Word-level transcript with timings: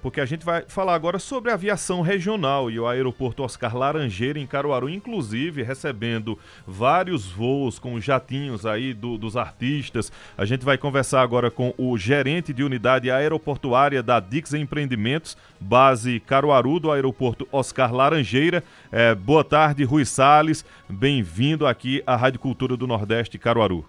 porque 0.00 0.20
a 0.20 0.24
gente 0.24 0.44
vai 0.44 0.62
falar 0.62 0.94
agora 0.94 1.18
sobre 1.18 1.50
aviação 1.50 2.02
regional 2.02 2.70
e 2.70 2.78
o 2.78 2.86
aeroporto 2.86 3.42
Oscar 3.42 3.76
Laranjeira 3.76 4.38
em 4.38 4.46
Caruaru, 4.46 4.88
inclusive 4.88 5.64
recebendo 5.64 6.38
vários 6.64 7.28
voos 7.28 7.80
com 7.80 7.98
jatinhos 7.98 8.64
aí 8.64 8.94
do, 8.94 9.18
dos 9.18 9.36
artistas. 9.36 10.12
A 10.36 10.44
gente 10.44 10.64
vai 10.64 10.78
conversar 10.78 11.20
agora 11.20 11.50
com 11.50 11.74
o 11.76 11.98
gerente 11.98 12.52
de 12.52 12.62
unidade 12.62 13.10
aeroportuária 13.10 14.00
da 14.00 14.20
Dix 14.20 14.54
Empreendimentos, 14.54 15.36
base 15.58 16.20
Caruaru 16.20 16.78
do 16.78 16.92
aeroporto 16.92 17.48
Oscar 17.50 17.92
Laranjeira. 17.92 18.62
É, 18.92 19.16
boa 19.16 19.42
tarde, 19.42 19.82
Rui 19.82 20.04
Sales. 20.04 20.64
Bem-vindo 20.88 21.66
aqui 21.66 22.04
à 22.06 22.14
Rádio 22.14 22.38
Cultura 22.38 22.76
do 22.76 22.86
Nordeste 22.86 23.36
Caruaru. 23.36 23.84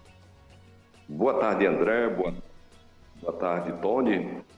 Boa 1.08 1.36
tarde, 1.36 1.68
André. 1.68 2.10
Boa, 2.10 2.34
boa 3.22 3.34
tarde, 3.34 3.74
Tony. 3.80 4.49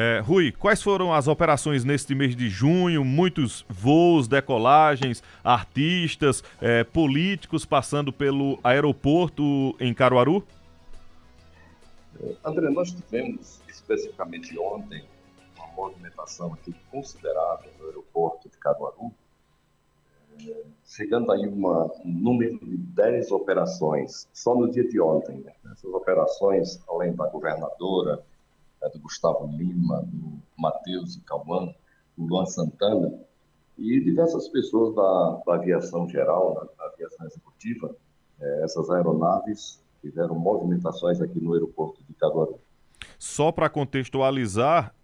É, 0.00 0.20
Rui, 0.20 0.52
quais 0.52 0.80
foram 0.80 1.12
as 1.12 1.26
operações 1.26 1.84
neste 1.84 2.14
mês 2.14 2.36
de 2.36 2.48
junho? 2.48 3.04
Muitos 3.04 3.66
voos, 3.68 4.28
decolagens, 4.28 5.24
artistas, 5.42 6.44
é, 6.60 6.84
políticos 6.84 7.64
passando 7.64 8.12
pelo 8.12 8.60
aeroporto 8.62 9.74
em 9.80 9.92
Caruaru? 9.92 10.46
André, 12.44 12.70
nós 12.70 12.92
tivemos 12.92 13.60
especificamente 13.68 14.56
ontem 14.56 15.04
uma 15.56 15.66
movimentação 15.72 16.54
aqui 16.54 16.72
considerável 16.92 17.68
no 17.80 17.86
aeroporto 17.86 18.48
de 18.48 18.56
Caruaru, 18.56 19.12
é, 20.46 20.62
chegando 20.86 21.32
aí 21.32 21.44
uma, 21.44 21.86
um 22.04 22.12
número 22.12 22.56
de 22.64 22.76
10 22.76 23.32
operações 23.32 24.28
só 24.32 24.54
no 24.54 24.70
dia 24.70 24.88
de 24.88 25.00
ontem. 25.00 25.38
Né? 25.40 25.52
Essas 25.72 25.92
operações, 25.92 26.80
além 26.88 27.16
da 27.16 27.26
governadora, 27.26 28.24
do 28.92 28.98
Gustavo 28.98 29.46
Lima, 29.46 30.02
do 30.06 30.38
Matheus 30.56 31.16
e 31.16 31.20
Cauã, 31.20 31.66
do 32.16 32.26
Luan 32.26 32.46
Santana, 32.46 33.12
e 33.76 34.00
diversas 34.00 34.48
pessoas 34.48 34.94
da, 34.94 35.42
da 35.46 35.54
aviação 35.54 36.08
geral, 36.08 36.54
da, 36.54 36.84
da 36.84 36.92
aviação 36.92 37.26
executiva, 37.26 37.94
é, 38.40 38.64
essas 38.64 38.90
aeronaves 38.90 39.80
tiveram 40.00 40.34
movimentações 40.34 41.20
aqui 41.20 41.40
no 41.40 41.54
aeroporto 41.54 42.02
de 42.08 42.14
Caruaru. 42.14 42.58
Só 43.18 43.52
para 43.52 43.68
contextualizar, 43.68 44.94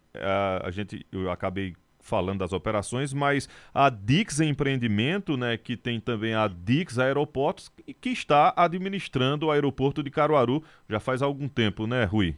a 0.62 0.70
gente, 0.70 1.04
eu 1.10 1.30
acabei 1.30 1.74
falando 2.00 2.41
das 2.41 2.52
operações, 2.52 3.12
mas 3.12 3.48
a 3.72 3.88
Dix 3.88 4.41
Empreendimento, 4.41 5.36
né, 5.36 5.56
que 5.56 5.76
tem 5.76 5.98
também 5.98 6.34
a 6.34 6.46
Dix 6.46 6.98
Aeroportos, 6.98 7.70
que 8.00 8.10
está 8.10 8.52
administrando 8.56 9.46
o 9.46 9.50
aeroporto 9.50 10.02
de 10.02 10.10
Caruaru 10.10 10.62
já 10.88 11.00
faz 11.00 11.22
algum 11.22 11.48
tempo, 11.48 11.86
né, 11.86 12.04
Rui? 12.04 12.36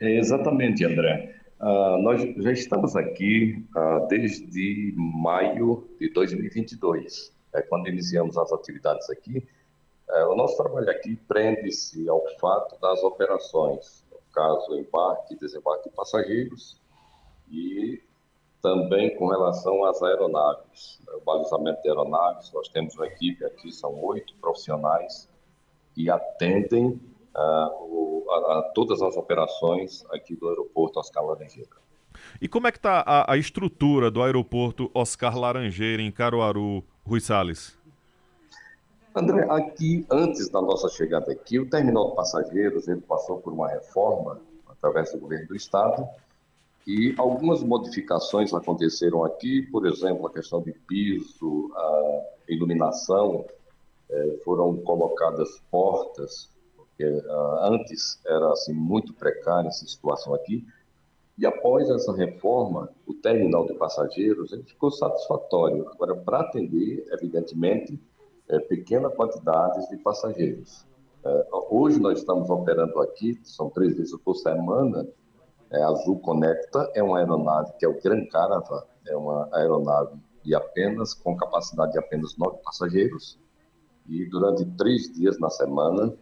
É, 0.00 0.16
exatamente, 0.16 0.84
André. 0.84 1.34
Uh, 1.60 1.98
nós 2.00 2.22
já 2.22 2.52
estamos 2.52 2.94
aqui 2.94 3.66
uh, 3.76 4.06
desde 4.06 4.94
maio 4.96 5.88
de 5.98 6.08
2022, 6.10 7.34
é 7.52 7.62
quando 7.62 7.88
iniciamos 7.88 8.38
as 8.38 8.52
atividades 8.52 9.10
aqui. 9.10 9.44
Uh, 10.08 10.32
o 10.32 10.36
nosso 10.36 10.56
trabalho 10.56 10.88
aqui 10.88 11.16
prende-se 11.26 12.08
ao 12.08 12.22
fato 12.40 12.80
das 12.80 13.02
operações, 13.02 14.04
no 14.12 14.18
caso, 14.32 14.78
embarque 14.78 15.34
e 15.34 15.38
desembarque 15.38 15.88
de 15.88 15.96
passageiros, 15.96 16.80
e 17.50 18.00
também 18.62 19.16
com 19.16 19.26
relação 19.26 19.84
às 19.84 20.00
aeronaves. 20.00 21.00
O 21.16 21.20
balizamento 21.24 21.82
de 21.82 21.88
aeronaves, 21.88 22.52
nós 22.52 22.68
temos 22.68 22.94
uma 22.94 23.06
equipe 23.08 23.44
aqui, 23.44 23.72
são 23.72 24.00
oito 24.04 24.32
profissionais 24.36 25.28
que 25.92 26.08
atendem 26.08 27.00
o, 27.80 28.26
a, 28.30 28.58
a, 28.58 28.72
todas 28.74 29.00
as 29.02 29.16
operações 29.16 30.04
aqui 30.10 30.34
do 30.34 30.48
aeroporto 30.48 30.98
Oscar 31.00 31.24
Laranjeira. 31.24 31.68
E 32.40 32.48
como 32.48 32.66
é 32.66 32.72
que 32.72 32.78
está 32.78 33.02
a, 33.06 33.32
a, 33.32 33.36
estrutura 33.36 34.10
do 34.10 34.22
aeroporto 34.22 34.90
Oscar 34.94 35.38
Laranjeira 35.38 36.02
em 36.02 36.10
Caruaru, 36.10 36.84
Rui 37.06 37.20
Salles? 37.20 37.76
André, 39.14 39.46
aqui, 39.50 40.06
antes 40.10 40.48
da 40.48 40.60
nossa 40.60 40.88
chegada 40.88 41.32
aqui, 41.32 41.58
o 41.58 41.68
terminal 41.68 42.10
de 42.10 42.16
passageiros 42.16 42.86
ele 42.88 43.00
passou 43.00 43.38
por 43.38 43.52
uma 43.52 43.68
reforma 43.68 44.40
através 44.68 45.12
do 45.12 45.18
governo 45.18 45.48
do 45.48 45.56
estado 45.56 46.06
e 46.86 47.14
algumas 47.18 47.62
modificações 47.62 48.54
aconteceram 48.54 49.24
aqui, 49.24 49.62
por 49.70 49.86
exemplo, 49.86 50.26
a 50.26 50.32
questão 50.32 50.62
de 50.62 50.72
piso, 50.72 51.70
a 51.74 52.22
iluminação, 52.48 53.44
eh, 54.10 54.38
foram 54.42 54.76
colocadas 54.78 55.60
portas 55.70 56.50
porque 56.98 57.04
uh, 57.04 57.72
antes 57.72 58.20
era 58.26 58.50
assim 58.50 58.72
muito 58.72 59.14
precária 59.14 59.68
essa 59.68 59.86
situação 59.86 60.34
aqui. 60.34 60.66
E 61.38 61.46
após 61.46 61.88
essa 61.88 62.12
reforma, 62.12 62.90
o 63.06 63.14
terminal 63.14 63.64
de 63.64 63.74
passageiros 63.74 64.52
ele 64.52 64.64
ficou 64.64 64.90
satisfatório. 64.90 65.88
Agora, 65.88 66.16
para 66.16 66.40
atender, 66.40 67.06
evidentemente, 67.12 67.98
é, 68.48 68.58
pequena 68.58 69.08
quantidade 69.08 69.88
de 69.88 69.96
passageiros. 69.98 70.84
É, 71.24 71.46
hoje 71.70 72.00
nós 72.00 72.18
estamos 72.18 72.50
operando 72.50 72.98
aqui, 73.00 73.38
são 73.44 73.70
três 73.70 73.96
vezes 73.96 74.16
por 74.20 74.34
semana, 74.34 75.06
é, 75.70 75.80
Azul 75.84 76.18
Conecta 76.18 76.90
é 76.94 77.02
uma 77.02 77.18
aeronave 77.18 77.74
que 77.78 77.84
é 77.84 77.88
o 77.88 78.00
Gran 78.02 78.26
Caravan, 78.26 78.82
é 79.06 79.16
uma 79.16 79.48
aeronave 79.52 80.18
de 80.42 80.54
apenas, 80.54 81.14
com 81.14 81.36
capacidade 81.36 81.92
de 81.92 81.98
apenas 81.98 82.36
nove 82.36 82.58
passageiros, 82.64 83.38
e 84.08 84.24
durante 84.28 84.64
três 84.76 85.12
dias 85.12 85.38
na 85.38 85.50
semana 85.50 86.12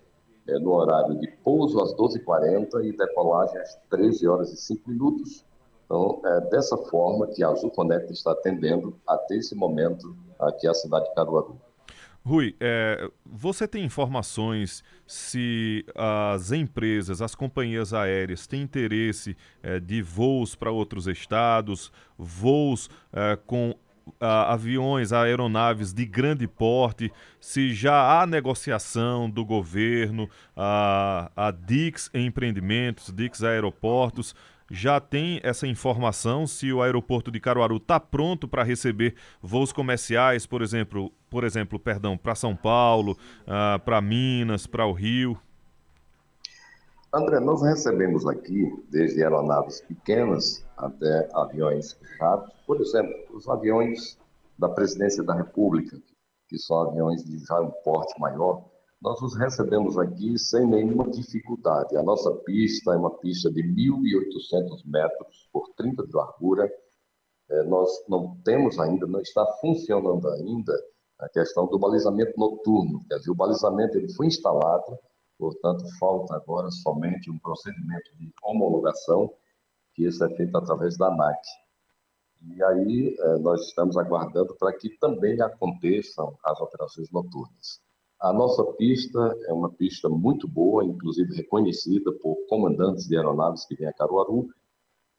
é, 0.49 0.59
no 0.59 0.73
horário 0.73 1.19
de 1.19 1.29
pouso 1.43 1.81
às 1.81 1.95
12h40 1.95 2.85
e 2.85 2.97
decolagem 2.97 3.59
às 3.59 3.77
13 3.91 4.29
horas 4.29 4.53
e 4.53 4.57
5 4.57 4.91
minutos. 4.91 5.45
Então, 5.85 6.21
é 6.25 6.41
dessa 6.51 6.77
forma 6.77 7.27
que 7.29 7.45
a 7.45 7.49
Azul 7.49 7.71
Connect 7.71 8.13
está 8.13 8.33
atendendo 8.33 8.97
até 9.07 9.37
esse 9.37 9.55
momento 9.55 10.17
aqui 10.39 10.67
a 10.67 10.75
cidade 10.75 11.09
de 11.09 11.15
Caruaru. 11.15 11.57
Rui, 12.25 12.57
é, 12.59 13.09
você 13.25 13.69
tem 13.69 13.85
informações 13.85 14.83
se 15.07 15.87
as 15.95 16.51
empresas, 16.51 17.23
as 17.23 17.37
companhias 17.37 17.95
aéreas 17.95 18.49
têm 18.49 18.63
interesse 18.63 19.37
é, 19.63 19.79
de 19.79 20.03
voos 20.03 20.57
para 20.57 20.73
outros 20.73 21.07
estados, 21.07 21.93
voos 22.19 22.91
é, 23.13 23.37
com 23.47 23.77
aviões, 24.21 25.13
aeronaves 25.13 25.93
de 25.93 26.05
grande 26.05 26.47
porte, 26.47 27.13
se 27.41 27.73
já 27.75 28.21
há 28.21 28.27
negociação 28.27 29.29
do 29.29 29.45
governo, 29.45 30.29
a, 30.57 31.31
a 31.37 31.51
Dix 31.51 32.11
Empreendimentos, 32.15 33.13
Dix 33.13 33.43
Aeroportos, 33.43 34.35
já 34.71 34.99
tem 34.99 35.41
essa 35.43 35.67
informação 35.67 36.47
se 36.47 36.73
o 36.73 36.83
aeroporto 36.83 37.31
de 37.31 37.39
Caruaru 37.39 37.77
está 37.77 38.01
pronto 38.01 38.49
para 38.49 38.65
receber 38.65 39.15
voos 39.41 39.73
comerciais, 39.73 40.45
por 40.45 40.61
exemplo, 40.61 41.13
por 41.31 41.45
exemplo, 41.45 41.79
perdão, 41.79 42.17
para 42.17 42.35
São 42.35 42.57
Paulo, 42.57 43.13
uh, 43.43 43.79
para 43.81 44.01
Minas, 44.01 44.67
para 44.67 44.87
o 44.87 44.93
Rio? 44.93 45.39
André, 47.17 47.41
nós 47.41 47.63
recebemos 47.63 48.27
aqui, 48.27 48.71
desde 48.91 49.23
aeronaves 49.23 49.81
pequenas 49.81 50.63
até 50.77 51.27
aviões 51.33 51.99
chatos, 52.19 52.53
por 52.67 52.79
exemplo, 52.79 53.15
os 53.35 53.49
aviões 53.49 54.19
da 54.59 54.69
Presidência 54.69 55.25
da 55.25 55.35
República, 55.35 55.99
que 56.47 56.59
são 56.59 56.91
aviões 56.91 57.25
de 57.25 57.39
já 57.39 57.59
um 57.59 57.71
porte 57.83 58.21
maior, 58.21 58.67
nós 59.01 59.19
os 59.23 59.35
recebemos 59.35 59.99
aqui 59.99 60.39
sem 60.39 60.67
nenhuma 60.67 61.09
dificuldade. 61.09 61.97
A 61.97 62.03
nossa 62.03 62.31
pista 62.45 62.93
é 62.93 62.97
uma 62.97 63.17
pista 63.19 63.51
de 63.51 63.63
1.800 63.63 64.83
metros 64.85 65.49
por 65.51 65.71
30 65.75 66.07
de 66.07 66.15
largura. 66.15 66.71
É, 67.49 67.63
nós 67.63 67.89
não 68.11 68.37
temos 68.45 68.79
ainda, 68.79 69.07
não 69.07 69.21
está 69.21 69.47
funcionando 69.63 70.29
ainda 70.29 70.73
a 71.19 71.31
questão 71.31 71.67
do 71.67 71.79
balizamento 71.79 72.39
noturno. 72.39 73.01
Quer 73.09 73.17
dizer, 73.17 73.31
o 73.31 73.35
balizamento 73.35 73.97
ele 73.97 74.13
foi 74.13 74.27
instalado, 74.27 74.99
Portanto, 75.39 75.85
falta 75.99 76.35
agora 76.35 76.71
somente 76.71 77.31
um 77.31 77.39
procedimento 77.39 78.15
de 78.17 78.33
homologação, 78.43 79.33
que 79.95 80.07
isso 80.07 80.25
é 80.25 80.35
feito 80.37 80.57
através 80.57 80.97
da 80.97 81.09
ANAC. 81.09 81.41
E 82.55 82.63
aí 82.63 83.17
eh, 83.19 83.39
nós 83.39 83.69
estamos 83.69 83.97
aguardando 83.97 84.55
para 84.57 84.73
que 84.73 84.91
também 84.99 85.41
aconteçam 85.41 86.37
as 86.45 86.61
operações 86.61 87.11
noturnas. 87.11 87.81
A 88.21 88.33
nossa 88.33 88.65
pista 88.75 89.19
é 89.47 89.53
uma 89.53 89.71
pista 89.71 90.09
muito 90.09 90.49
boa, 90.49 90.85
inclusive 90.85 91.35
reconhecida 91.35 92.13
por 92.13 92.37
comandantes 92.49 93.07
de 93.07 93.17
aeronaves 93.17 93.67
que 93.67 93.75
vêm 93.75 93.89
a 93.89 93.93
Caruaru, 93.93 94.49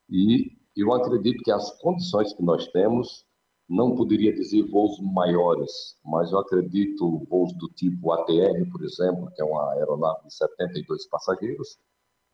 e 0.09 0.57
eu 0.75 0.93
acredito 0.93 1.43
que 1.43 1.51
as 1.51 1.79
condições 1.79 2.33
que 2.33 2.41
nós 2.41 2.67
temos 2.69 3.26
não 3.69 3.95
poderia 3.95 4.33
dizer 4.33 4.63
voos 4.63 4.99
maiores, 5.01 5.97
mas 6.05 6.31
eu 6.31 6.39
acredito 6.39 7.25
voos 7.29 7.53
do 7.53 7.67
tipo 7.69 8.11
ATR, 8.13 8.69
por 8.71 8.83
exemplo, 8.83 9.29
que 9.35 9.41
é 9.41 9.45
uma 9.45 9.73
aeronave 9.73 10.27
de 10.27 10.33
72 10.33 11.07
passageiros, 11.07 11.77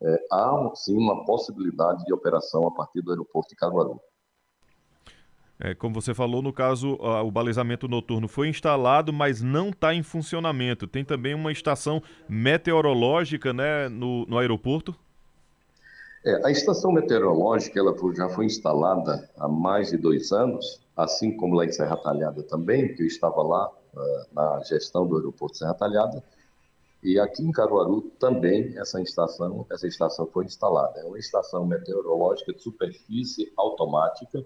é, 0.01 0.25
há 0.31 0.71
sim 0.75 0.97
uma 0.97 1.25
possibilidade 1.25 2.03
de 2.05 2.13
operação 2.13 2.67
a 2.67 2.71
partir 2.71 3.01
do 3.01 3.11
aeroporto 3.11 3.49
de 3.49 3.55
Caruaru. 3.55 3.99
É, 5.59 5.73
como 5.73 5.93
você 5.93 6.13
falou, 6.13 6.41
no 6.41 6.51
caso, 6.51 6.95
o 6.99 7.31
balizamento 7.31 7.87
noturno 7.87 8.27
foi 8.27 8.49
instalado, 8.49 9.13
mas 9.13 9.41
não 9.41 9.69
está 9.69 9.93
em 9.93 10.03
funcionamento. 10.03 10.87
Tem 10.87 11.05
também 11.05 11.33
uma 11.33 11.51
estação 11.51 12.01
meteorológica 12.27 13.53
né, 13.53 13.87
no, 13.87 14.25
no 14.25 14.37
aeroporto? 14.37 14.93
É, 16.25 16.47
a 16.47 16.51
estação 16.51 16.91
meteorológica 16.91 17.77
ela 17.77 17.93
já 18.15 18.29
foi 18.29 18.45
instalada 18.45 19.29
há 19.37 19.47
mais 19.47 19.89
de 19.89 19.97
dois 19.97 20.31
anos, 20.31 20.81
assim 20.95 21.35
como 21.35 21.55
lá 21.55 21.65
em 21.65 21.71
Serra 21.71 21.97
Talhada 21.97 22.41
também, 22.43 22.95
que 22.95 23.03
eu 23.03 23.07
estava 23.07 23.43
lá 23.43 23.69
uh, 23.69 24.33
na 24.33 24.61
gestão 24.63 25.05
do 25.05 25.17
aeroporto 25.17 25.57
Serra 25.57 25.73
Talhada, 25.73 26.23
e 27.03 27.19
aqui 27.19 27.43
em 27.43 27.51
Caruaru 27.51 28.03
também 28.17 28.77
essa 28.77 29.01
estação, 29.01 29.65
essa 29.69 29.85
estação 29.85 30.25
foi 30.25 30.45
instalada. 30.45 31.01
É 31.01 31.03
uma 31.03 31.19
estação 31.19 31.65
meteorológica 31.65 32.53
de 32.53 32.61
superfície 32.63 33.51
automática 33.57 34.45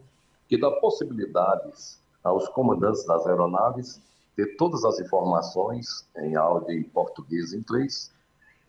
que 0.49 0.59
dá 0.59 0.71
possibilidades 0.71 2.01
aos 2.23 2.49
comandantes 2.49 3.05
das 3.05 3.27
aeronaves 3.27 4.01
ter 4.35 4.55
todas 4.57 4.83
as 4.83 4.99
informações 4.99 6.07
em 6.17 6.35
áudio 6.35 6.71
em 6.71 6.83
português 6.83 7.53
e 7.53 7.57
inglês 7.57 8.11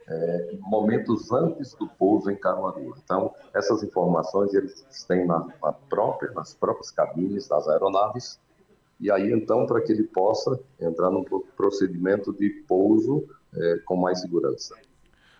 é, 0.09 0.57
momentos 0.61 1.31
antes 1.31 1.75
do 1.75 1.87
pouso 1.87 2.31
em 2.31 2.37
Caruaru. 2.37 2.95
Então, 3.05 3.35
essas 3.55 3.83
informações 3.83 4.55
eles 4.55 5.05
têm 5.07 5.27
na, 5.27 5.47
na 5.63 5.73
própria, 5.73 6.33
nas 6.33 6.55
próprias 6.55 6.91
cabines 6.91 7.47
das 7.47 7.69
aeronaves, 7.69 8.41
e 8.99 9.11
aí 9.11 9.33
então 9.33 9.67
para 9.67 9.81
que 9.81 9.93
ele 9.93 10.05
possa 10.05 10.59
entrar 10.81 11.11
num 11.11 11.25
procedimento 11.57 12.33
de 12.33 12.51
pouso 12.67 13.29
é, 13.55 13.77
com 13.85 13.97
mais 13.97 14.21
segurança. 14.21 14.75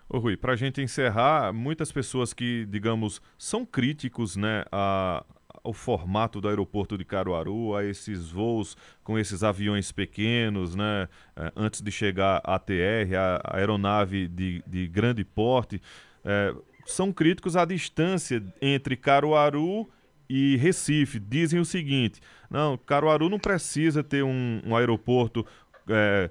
Ô 0.09 0.19
Rui, 0.19 0.37
para 0.37 0.55
a 0.55 0.57
gente 0.57 0.81
encerrar, 0.81 1.53
muitas 1.53 1.93
pessoas 1.93 2.33
que, 2.33 2.65
digamos, 2.67 3.21
são 3.37 3.67
críticos 3.67 4.37
né, 4.37 4.65
a, 4.73 5.23
ao 5.65 5.73
formato 5.73 6.41
do 6.41 6.49
aeroporto 6.49 6.97
de 6.97 7.05
Caruaru, 7.05 7.75
a 7.75 7.85
esses 7.85 8.31
voos 8.31 8.77
com 9.03 9.19
esses 9.19 9.43
aviões 9.43 9.91
pequenos, 9.91 10.75
né? 10.75 11.09
É, 11.37 11.53
antes 11.57 11.81
de 11.81 11.91
chegar 11.91 12.41
à 12.45 12.59
TR, 12.59 13.15
a, 13.17 13.57
aeronave 13.57 14.29
de, 14.29 14.63
de 14.67 14.87
grande 14.87 15.25
porte, 15.25 15.81
é, 16.25 16.55
são 16.87 17.13
críticos 17.13 17.57
à 17.57 17.65
distância 17.65 18.43
entre 18.61 18.97
Caruaru 18.97 19.89
e 20.29 20.57
Recife. 20.57 21.19
Dizem 21.19 21.61
o 21.61 21.65
seguinte: 21.65 22.21
não, 22.51 22.77
Caruaru 22.77 23.29
não 23.29 23.39
precisa 23.39 24.03
ter 24.03 24.23
um, 24.23 24.61
um 24.65 24.77
aeroporto 24.77 25.45
é, 25.89 26.31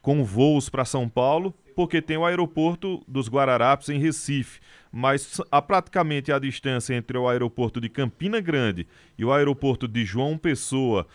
com 0.00 0.24
voos 0.24 0.68
para 0.68 0.84
São 0.84 1.08
Paulo, 1.08 1.54
porque 1.74 2.02
tem 2.02 2.16
o 2.16 2.24
aeroporto 2.24 3.02
dos 3.06 3.28
Guararapes 3.28 3.88
em 3.88 3.98
Recife, 3.98 4.60
mas 4.90 5.40
a 5.50 5.62
praticamente 5.62 6.30
a 6.32 6.38
distância 6.38 6.94
entre 6.94 7.16
o 7.16 7.28
aeroporto 7.28 7.80
de 7.80 7.88
Campina 7.88 8.40
Grande 8.40 8.86
e 9.18 9.24
o 9.24 9.32
aeroporto 9.32 9.88
de 9.88 10.04
João 10.04 10.36
Pessoa 10.36 11.06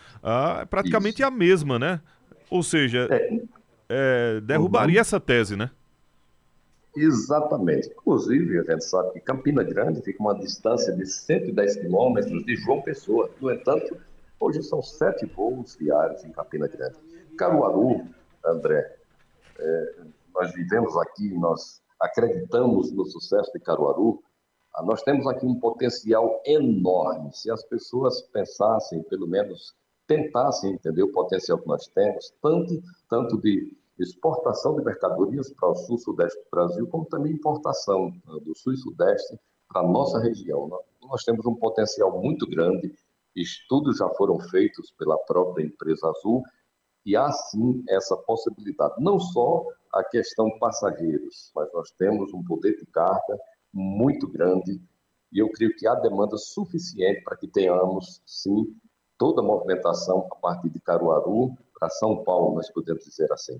é 0.61 0.65
praticamente 0.65 1.21
Isso. 1.21 1.27
a 1.27 1.31
mesma, 1.31 1.77
né? 1.77 2.01
Ou 2.49 2.63
seja, 2.63 3.07
é. 3.11 3.39
É, 3.89 4.41
derrubaria 4.41 4.95
uhum. 4.95 5.01
essa 5.01 5.19
tese, 5.19 5.55
né? 5.55 5.69
Exatamente. 6.95 7.89
Inclusive, 7.89 8.59
a 8.59 8.63
gente 8.63 8.83
sabe 8.83 9.11
que 9.13 9.19
Campina 9.19 9.63
Grande 9.63 10.01
fica 10.01 10.21
uma 10.21 10.33
distância 10.33 10.93
de 10.93 11.05
110 11.05 11.75
quilômetros 11.77 12.43
de 12.43 12.55
João 12.55 12.81
Pessoa. 12.81 13.29
No 13.39 13.51
entanto, 13.51 13.95
hoje 14.39 14.63
são 14.63 14.81
sete 14.81 15.25
voos 15.25 15.77
diários 15.77 16.23
em 16.23 16.31
Campina 16.31 16.67
Grande. 16.67 16.95
Caruaru, 17.37 18.03
André, 18.43 18.95
é, 19.59 19.93
nós 20.37 20.53
vivemos 20.53 20.95
aqui, 20.97 21.33
nós 21.33 21.81
acreditamos 21.99 22.91
no 22.91 23.05
sucesso 23.05 23.51
de 23.51 23.59
Caruaru, 23.59 24.21
ah, 24.75 24.83
nós 24.83 25.01
temos 25.01 25.25
aqui 25.25 25.45
um 25.45 25.59
potencial 25.59 26.41
enorme. 26.45 27.33
Se 27.33 27.49
as 27.49 27.63
pessoas 27.63 28.21
pensassem, 28.21 29.01
pelo 29.03 29.27
menos 29.27 29.73
tentassem 30.05 30.73
entender 30.73 31.03
o 31.03 31.11
potencial 31.11 31.57
que 31.57 31.67
nós 31.67 31.87
temos, 31.87 32.31
tanto, 32.41 32.81
tanto 33.09 33.41
de 33.41 33.75
exportação 33.99 34.75
de 34.75 34.83
mercadorias 34.83 35.51
para 35.51 35.69
o 35.69 35.75
sul-sudeste 35.75 36.39
do 36.39 36.49
Brasil, 36.51 36.87
como 36.87 37.05
também 37.05 37.33
importação 37.33 38.13
ah, 38.27 38.37
do 38.39 38.55
sul 38.55 38.73
e 38.73 38.77
sudeste 38.77 39.39
para 39.67 39.81
a 39.81 39.87
nossa 39.87 40.19
região. 40.19 40.69
Nós 41.01 41.23
temos 41.23 41.45
um 41.45 41.55
potencial 41.55 42.21
muito 42.21 42.47
grande, 42.47 42.93
estudos 43.35 43.97
já 43.97 44.07
foram 44.09 44.39
feitos 44.39 44.91
pela 44.91 45.17
própria 45.17 45.65
empresa 45.65 46.07
Azul, 46.09 46.43
e 47.07 47.15
há 47.15 47.31
sim 47.31 47.85
essa 47.87 48.17
possibilidade, 48.17 48.95
não 48.99 49.17
só 49.17 49.65
a 49.93 50.03
questão 50.03 50.59
passageiros, 50.59 51.49
mas 51.55 51.71
nós 51.71 51.89
temos 51.91 52.33
um 52.33 52.43
poder 52.43 52.75
de 52.75 52.85
carga 52.87 53.39
muito 53.73 54.27
grande 54.27 54.81
e 55.31 55.39
eu 55.39 55.49
creio 55.49 55.73
que 55.77 55.87
há 55.87 55.95
demanda 55.95 56.37
suficiente 56.37 57.23
para 57.23 57.37
que 57.37 57.47
tenhamos, 57.47 58.21
sim, 58.25 58.75
toda 59.17 59.41
a 59.41 59.43
movimentação 59.43 60.27
a 60.29 60.35
partir 60.35 60.69
de 60.69 60.81
Caruaru 60.81 61.55
para 61.79 61.89
São 61.89 62.25
Paulo, 62.25 62.55
nós 62.55 62.69
podemos 62.71 63.05
dizer 63.05 63.31
assim. 63.31 63.57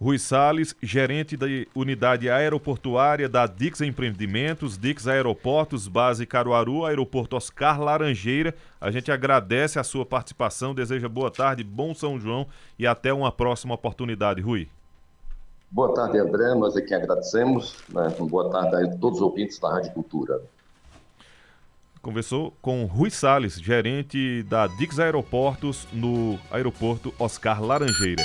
Rui 0.00 0.18
Sales, 0.18 0.74
gerente 0.82 1.36
da 1.36 1.46
unidade 1.74 2.28
aeroportuária 2.28 3.28
da 3.28 3.46
Dix 3.46 3.80
Empreendimentos, 3.80 4.76
Dix 4.76 5.06
Aeroportos, 5.06 5.86
base 5.86 6.26
Caruaru, 6.26 6.84
aeroporto 6.84 7.36
Oscar 7.36 7.80
Laranjeira. 7.80 8.54
A 8.80 8.90
gente 8.90 9.12
agradece 9.12 9.78
a 9.78 9.84
sua 9.84 10.04
participação, 10.04 10.74
deseja 10.74 11.08
boa 11.08 11.30
tarde, 11.30 11.62
bom 11.62 11.94
São 11.94 12.18
João 12.18 12.46
e 12.78 12.86
até 12.86 13.12
uma 13.12 13.30
próxima 13.30 13.74
oportunidade, 13.74 14.40
Rui. 14.40 14.68
Boa 15.70 15.94
tarde, 15.94 16.18
André. 16.18 16.54
Nós 16.54 16.76
aqui 16.76 16.92
agradecemos. 16.92 17.76
Né? 17.88 18.14
Boa 18.18 18.50
tarde 18.50 18.76
a 18.76 18.96
todos 18.96 19.18
os 19.18 19.22
ouvintes 19.22 19.58
da 19.58 19.70
Rádio 19.70 19.92
Cultura. 19.92 20.40
Conversou 22.02 22.52
com 22.60 22.84
Rui 22.84 23.10
Sales, 23.10 23.54
gerente 23.54 24.42
da 24.42 24.66
Dix 24.66 24.98
Aeroportos 24.98 25.88
no 25.92 26.38
aeroporto 26.50 27.14
Oscar 27.18 27.62
Laranjeira. 27.62 28.22